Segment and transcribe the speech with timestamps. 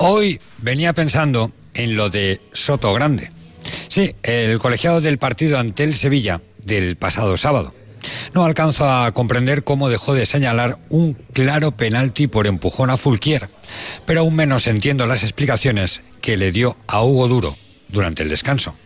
[0.00, 3.32] Hoy venía pensando en lo de Soto Grande.
[3.88, 7.74] Sí, el colegiado del partido ante el Sevilla del pasado sábado.
[8.32, 13.50] No alcanzo a comprender cómo dejó de señalar un claro penalti por empujón a Fulquier,
[14.06, 17.56] pero aún menos entiendo las explicaciones que le dio a Hugo Duro
[17.88, 18.76] durante el descanso.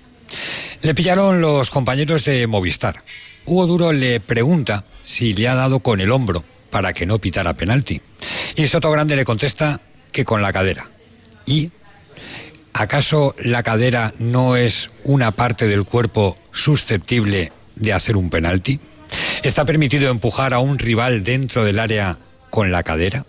[0.80, 3.04] Le pillaron los compañeros de Movistar.
[3.44, 7.52] Hugo Duro le pregunta si le ha dado con el hombro para que no pitara
[7.52, 8.00] penalti.
[8.56, 10.91] Y Soto Grande le contesta que con la cadera.
[11.46, 11.70] ¿Y
[12.72, 18.80] acaso la cadera no es una parte del cuerpo susceptible de hacer un penalti?
[19.42, 22.18] ¿Está permitido empujar a un rival dentro del área
[22.50, 23.26] con la cadera?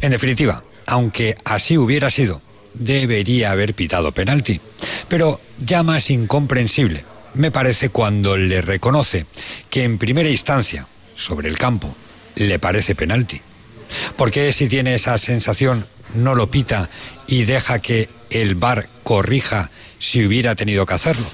[0.00, 2.42] En definitiva, aunque así hubiera sido,
[2.74, 4.60] debería haber pitado penalti.
[5.08, 7.04] Pero ya más incomprensible
[7.34, 9.26] me parece cuando le reconoce
[9.68, 11.94] que en primera instancia, sobre el campo,
[12.36, 13.40] le parece penalti.
[14.16, 16.88] ¿Por qué si tiene esa sensación no lo pita
[17.26, 21.26] y deja que el VAR corrija si hubiera tenido que hacerlo.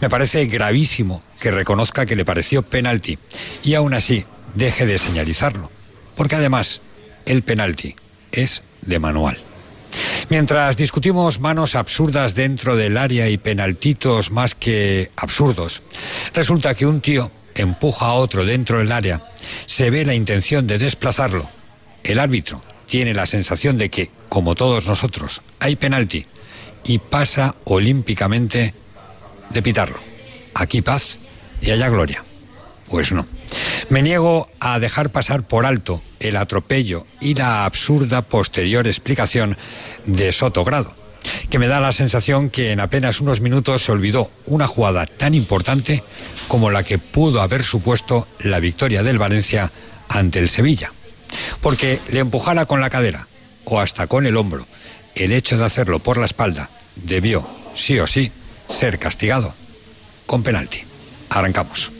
[0.00, 3.18] Me parece gravísimo que reconozca que le pareció penalti
[3.62, 5.70] y aún así deje de señalizarlo,
[6.16, 6.80] porque además
[7.26, 7.94] el penalti
[8.32, 9.38] es de manual.
[10.28, 15.82] Mientras discutimos manos absurdas dentro del área y penaltitos más que absurdos,
[16.32, 19.24] resulta que un tío empuja a otro dentro del área,
[19.66, 21.50] se ve la intención de desplazarlo,
[22.04, 26.26] el árbitro tiene la sensación de que, como todos nosotros, hay penalti
[26.82, 28.74] y pasa olímpicamente
[29.48, 29.98] de pitarlo.
[30.54, 31.20] Aquí paz
[31.62, 32.24] y allá gloria.
[32.88, 33.28] Pues no.
[33.90, 39.56] Me niego a dejar pasar por alto el atropello y la absurda posterior explicación
[40.06, 40.92] de Sotogrado,
[41.48, 45.34] que me da la sensación que en apenas unos minutos se olvidó una jugada tan
[45.34, 46.02] importante
[46.48, 49.70] como la que pudo haber supuesto la victoria del Valencia
[50.08, 50.92] ante el Sevilla
[51.60, 53.26] porque le empujara con la cadera
[53.64, 54.66] o hasta con el hombro.
[55.14, 58.32] El hecho de hacerlo por la espalda debió, sí o sí,
[58.68, 59.54] ser castigado
[60.26, 60.82] con penalti.
[61.28, 61.90] Arrancamos.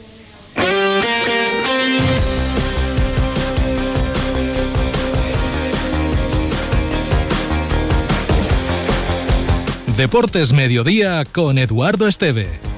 [9.96, 12.69] Deportes Mediodía con Eduardo Esteve.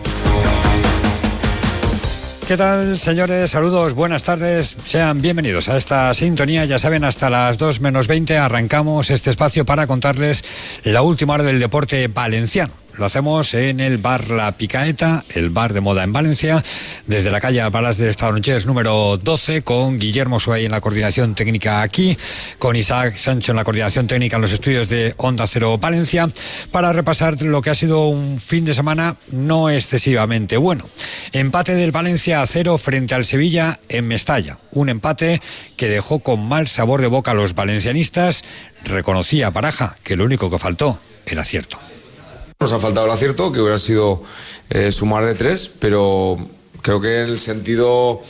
[2.47, 3.53] ¿Qué tal, señores?
[3.53, 4.77] Saludos, buenas tardes.
[4.85, 6.65] Sean bienvenidos a esta sintonía.
[6.65, 10.45] Ya saben, hasta las 2 menos 20 arrancamos este espacio para contarles
[10.83, 12.82] la última hora del deporte valenciano.
[12.95, 16.63] Lo hacemos en el bar La Picaeta, el bar de moda en Valencia,
[17.07, 21.35] desde la calle Balas de Estado Noches número 12, con Guillermo Suárez en la coordinación
[21.35, 22.19] técnica aquí,
[22.59, 26.29] con Isaac Sancho en la coordinación técnica en los estudios de Onda Cero Valencia,
[26.71, 30.87] para repasar lo que ha sido un fin de semana no excesivamente bueno.
[31.33, 34.59] Empate del Valencia a cero frente al Sevilla en Mestalla.
[34.71, 35.41] Un empate
[35.77, 38.43] que dejó con mal sabor de boca a los valencianistas.
[38.85, 41.79] Reconocía Paraja que lo único que faltó era cierto.
[42.63, 44.23] Nos ha faltado el acierto, que hubiera sido
[44.71, 46.39] eh, sumar de tres, pero
[46.81, 48.23] creo que en el sentido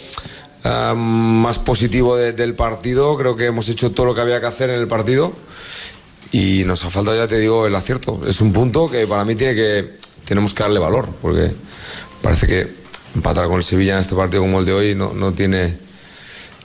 [0.65, 4.71] eh, más positivo del partido, creo que hemos hecho todo lo que había que hacer
[4.71, 5.35] en el partido
[6.33, 8.23] y nos ha faltado, ya te digo, el acierto.
[8.27, 11.53] Es un punto que para mí tiene que, tenemos que darle valor, porque
[12.23, 12.75] parece que
[13.15, 15.77] empatar con el Sevilla en este partido como el de hoy no, no tiene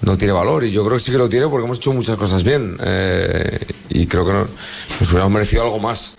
[0.04, 2.16] no tiene valor y yo creo que sí que lo tiene porque hemos hecho muchas
[2.16, 6.16] cosas bien eh, y creo que nos hubiéramos merecido algo más.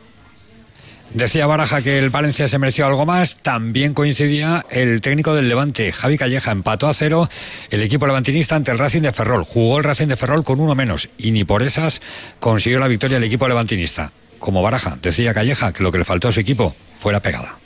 [1.15, 3.37] Decía Baraja que el Valencia se mereció algo más.
[3.37, 7.27] También coincidía el técnico del Levante, Javi Calleja, empató a cero
[7.71, 9.45] el equipo levantinista ante el Racing de Ferrol.
[9.45, 12.03] Jugó el Racing de Ferrol con uno menos y ni por esas
[12.41, 14.13] consiguió la victoria el equipo levantinista.
[14.39, 17.59] Como Baraja, decía Calleja que lo que le faltó a su equipo fue la pegada.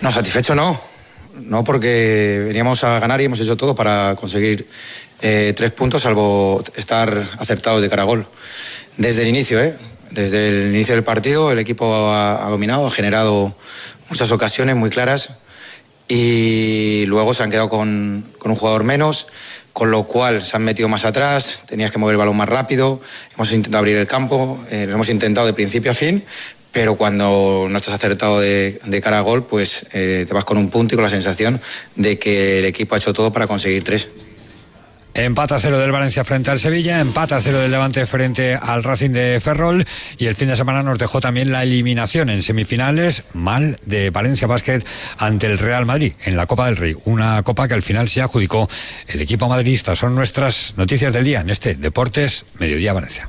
[0.00, 0.80] No, satisfecho no.
[1.34, 4.66] No porque veníamos a ganar y hemos hecho todo para conseguir
[5.20, 8.26] eh, tres puntos, salvo estar acertados de caragol.
[8.96, 9.76] Desde el inicio, ¿eh?
[10.10, 13.54] Desde el inicio del partido el equipo ha, dominado, ha generado
[14.08, 15.30] muchas ocasiones muy claras
[16.08, 19.26] y luego se han quedado con, un jugador menos,
[19.72, 23.00] con lo cual se han metido más atrás, tenías que mover el balón más rápido,
[23.34, 26.24] hemos intentado abrir el campo, eh, lo hemos intentado de principio a fin,
[26.72, 30.70] pero cuando no estás acertado de, cara a gol, pues eh, te vas con un
[30.70, 31.60] punto y con la sensación
[31.94, 34.08] de que el equipo ha hecho todo para conseguir tres.
[35.18, 39.40] Empata cero del Valencia frente al Sevilla, empata cero del Levante frente al Racing de
[39.40, 39.84] Ferrol
[40.16, 44.46] y el fin de semana nos dejó también la eliminación en semifinales mal de Valencia
[44.46, 44.84] Basket
[45.18, 46.94] ante el Real Madrid en la Copa del Rey.
[47.04, 48.68] Una copa que al final se adjudicó
[49.08, 49.96] el equipo madridista.
[49.96, 53.28] Son nuestras noticias del día en este Deportes Mediodía Valencia.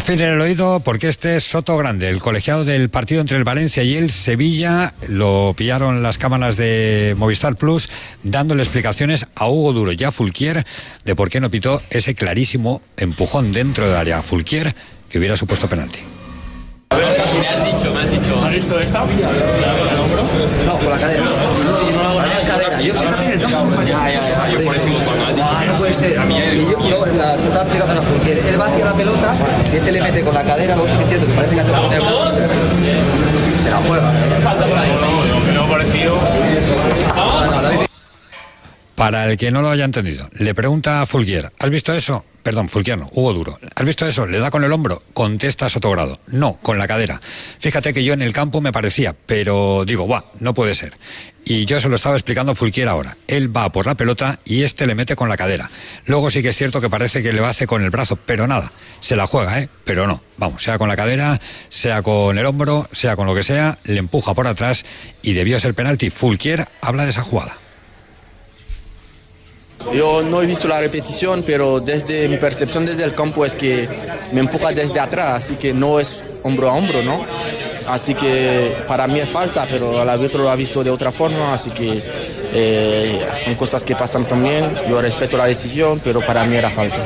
[0.00, 3.82] fin el oído porque este es Soto Grande, el colegiado del partido entre el Valencia
[3.82, 4.94] y el Sevilla.
[5.08, 7.88] Lo pillaron las cámaras de Movistar Plus
[8.22, 10.64] dándole explicaciones a Hugo Duro y a Fulquier
[11.04, 14.22] de por qué no pitó ese clarísimo empujón dentro del área.
[14.22, 14.74] Fulquier
[15.08, 16.00] que hubiera supuesto penalti.
[16.90, 18.44] Me has dicho, me has dicho.
[18.44, 19.00] ¿Has visto esta?
[19.00, 20.22] ¿Con el hombro?
[20.66, 21.24] No, con la cadera.
[21.24, 22.80] Con la cadera.
[22.80, 23.82] Yo fíjate en el campo.
[23.82, 24.48] Ya, ya, ya.
[24.50, 25.03] Yo por eso cuando has dicho.
[25.03, 25.03] Ah, no.
[25.94, 26.34] A mí,
[26.90, 28.38] yo, la, se está aplicando la Fulquier.
[28.38, 29.32] Él va hacia la pelota
[29.72, 31.70] y este le mete con la cadera, luego sí que entiendo que parece que hace
[31.70, 31.90] un
[33.62, 34.12] Se la juega.
[35.46, 36.18] No, no, parecido.
[38.94, 42.24] Para el que no lo haya entendido, le pregunta a Fulgier, ¿has visto eso?
[42.44, 43.58] Perdón, Fulquiano, Hugo Duro.
[43.74, 44.26] ¿Has visto eso?
[44.26, 45.02] ¿Le da con el hombro?
[45.14, 46.20] Contesta Sotogrado.
[46.26, 47.18] No, con la cadera.
[47.58, 50.92] Fíjate que yo en el campo me parecía, pero digo, guau, no puede ser.
[51.46, 53.16] Y yo se lo estaba explicando a Fulquier ahora.
[53.28, 55.70] Él va por la pelota y este le mete con la cadera.
[56.04, 58.16] Luego sí que es cierto que parece que le va a hacer con el brazo,
[58.16, 59.70] pero nada, se la juega, ¿eh?
[59.84, 61.40] Pero no, vamos, sea con la cadera,
[61.70, 64.84] sea con el hombro, sea con lo que sea, le empuja por atrás
[65.22, 66.10] y debió ser penalti.
[66.10, 67.56] Fulquier habla de esa jugada.
[69.92, 73.88] Yo no he visto la repetición, pero desde mi percepción desde el campo es que
[74.32, 77.24] me empuja desde atrás, así que no es hombro a hombro, ¿no?
[77.88, 81.52] Así que para mí es falta, pero el árbitro lo ha visto de otra forma,
[81.52, 82.02] así que
[82.52, 84.64] eh, son cosas que pasan también.
[84.88, 86.98] Yo respeto la decisión, pero para mí era falta.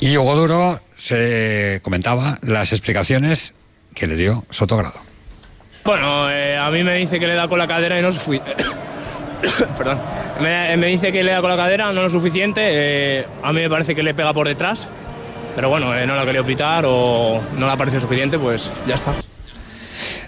[0.00, 3.54] Y Hugo Duro se comentaba las explicaciones
[3.94, 4.94] que le dio Sotogrado.
[5.84, 8.20] Bueno, eh, a mí me dice que le da con la cadera y no se
[8.20, 8.40] fui.
[9.78, 10.00] Perdón.
[10.42, 12.60] Me, dice que le da con la cadera, no lo suficiente.
[12.64, 14.88] Eh, a mí me parece que le pega por detrás.
[15.54, 18.94] Pero bueno, eh, no la quería pitar o no le ha parecido suficiente, pues ya
[18.94, 19.14] está.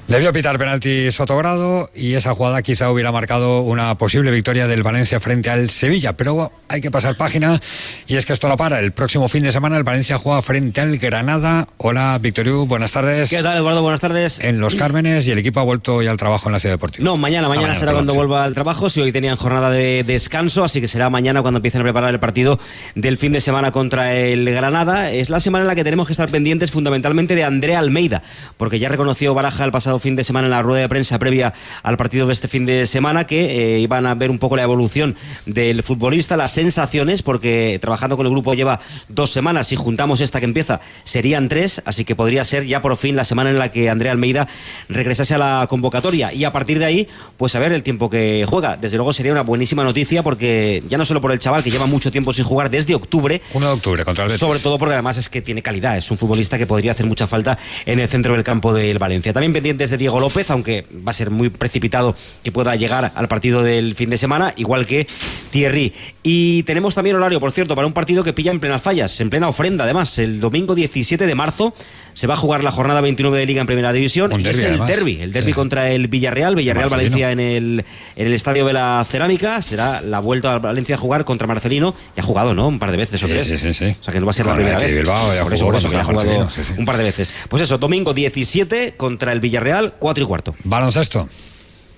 [0.07, 5.19] Debió pitar penalti Sotogrado y esa jugada quizá hubiera marcado una posible victoria del Valencia
[5.19, 7.59] frente al Sevilla, pero hay que pasar página
[8.07, 8.81] y es que esto lo para.
[8.81, 11.67] El próximo fin de semana el Valencia juega frente al Granada.
[11.79, 13.31] Hola, Victoriu, buenas tardes.
[13.31, 13.81] ¿Qué tal, Eduardo?
[13.81, 14.41] Buenas tardes.
[14.41, 17.03] En Los Cármenes y el equipo ha vuelto ya al trabajo en la Ciudad Deportiva.
[17.03, 18.91] No, mañana, mañana, será cuando vuelva al trabajo.
[18.91, 22.21] Si hoy tenían jornada de descanso, así que será mañana cuando empiecen a preparar el
[22.21, 22.61] partido
[22.95, 25.11] del fin de semana contra el Granada.
[25.11, 28.23] Es la semana en la que tenemos que estar pendientes fundamentalmente de Andrea Almeida,
[28.59, 31.55] porque ya reconoció Baraja el pasado fin de semana en la rueda de prensa previa
[31.83, 34.63] al partido de este fin de semana que eh, iban a ver un poco la
[34.63, 40.21] evolución del futbolista, las sensaciones, porque trabajando con el grupo lleva dos semanas, si juntamos
[40.21, 43.59] esta que empieza serían tres, así que podría ser ya por fin la semana en
[43.59, 44.49] la que Andrea Almeida
[44.89, 48.47] regresase a la convocatoria y a partir de ahí, pues a ver el tiempo que
[48.49, 48.77] juega.
[48.77, 51.87] Desde luego sería una buenísima noticia porque ya no solo por el chaval que lleva
[51.87, 53.43] mucho tiempo sin jugar desde octubre.
[53.53, 54.41] 1 de octubre contra el Betis.
[54.41, 57.27] Sobre todo porque además es que tiene calidad, es un futbolista que podría hacer mucha
[57.27, 59.33] falta en el centro del campo del Valencia.
[59.33, 59.53] También
[59.91, 63.95] de Diego López, aunque va a ser muy precipitado que pueda llegar al partido del
[63.95, 65.07] fin de semana, igual que
[65.55, 65.93] Thierry.
[66.25, 69.31] Y tenemos también horario, por cierto, para un partido que pilla en plenas fallas, en
[69.31, 70.19] plena ofrenda, además.
[70.19, 71.73] El domingo 17 de marzo
[72.13, 74.33] se va a jugar la jornada 29 de Liga en Primera División.
[74.41, 77.85] y es el derby, el derby contra el Villarreal, Villarreal-Valencia en el,
[78.17, 79.63] en el Estadio de la Cerámica.
[79.63, 81.95] Será la vuelta a Valencia a jugar contra Marcelino.
[82.17, 82.67] Ya ha jugado, ¿no?
[82.67, 84.47] Un par de veces, ¿o sí, Sí, sí, O sea que no va a ser
[84.47, 85.05] la primera vez.
[85.41, 87.33] por eso, por eso, ha jugado un par de veces.
[87.49, 90.57] Pues eso, domingo 17 contra el Villarreal, 4 y cuarto.
[90.65, 91.29] Baloncesto.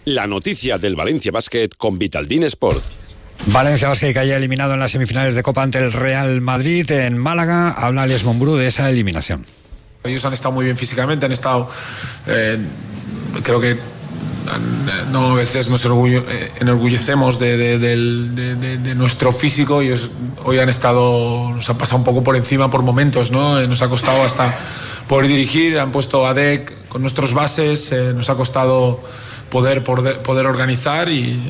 [0.05, 3.06] La noticia del Valencia Basket con Vitaldin Sport.
[3.47, 7.17] Valencia Basket que haya eliminado en las semifinales de Copa ante el Real Madrid en
[7.19, 7.71] Málaga.
[7.71, 9.47] Habla Alex Monbrú de esa eliminación.
[10.05, 11.69] Ellos han estado muy bien físicamente, han estado,
[12.27, 12.59] eh,
[13.43, 13.77] creo que
[15.11, 19.93] no a veces nos eh, enorgullecemos de, nuestro físico y
[20.45, 23.61] hoy han estado, nos han pasado un poco por encima por momentos, ¿no?
[23.61, 24.57] Eh, nos ha costado hasta
[25.09, 29.03] poder dirigir, han puesto a DEC con nuestros bases, nos ha costado
[29.51, 31.41] poder, poder, organizar y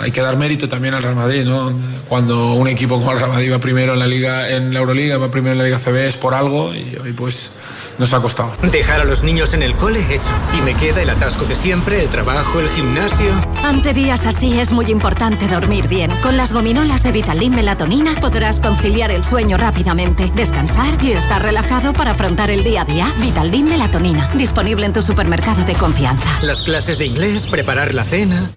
[0.00, 1.72] hay que dar mérito también al Real Madrid, ¿no?
[2.08, 5.18] Cuando un equipo como el Real Madrid va primero en la Liga, en la Euroliga,
[5.18, 7.52] va primero en la Liga CB es por algo y hoy pues
[7.98, 8.52] nos ha costado.
[8.62, 10.30] Dejar a los niños en el cole hecho.
[10.56, 13.32] Y me queda el atasco de siempre, el trabajo, el gimnasio.
[13.62, 16.12] Ante días así es muy importante dormir bien.
[16.22, 21.92] Con las gominolas de Vitaldin Melatonina podrás conciliar el sueño rápidamente, descansar y estar relajado
[21.92, 23.12] para afrontar el día a día.
[23.20, 26.28] Vitaldin Melatonina, disponible en tu supermercado de confianza.
[26.42, 28.50] Las clases de inglés, preparar la cena.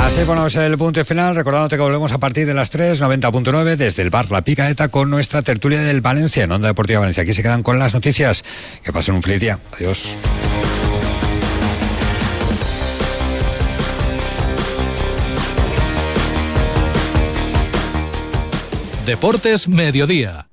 [0.00, 4.10] Así ponemos el punto final, recordándote que volvemos a partir de las 3.90.9 desde el
[4.10, 7.22] bar La Picaeta con nuestra tertulia del Valencia en Onda Deportiva Valencia.
[7.22, 8.44] Aquí se quedan con las noticias.
[8.82, 9.58] Que pasen un feliz día.
[9.72, 10.16] Adiós.
[19.06, 20.51] Deportes Mediodía.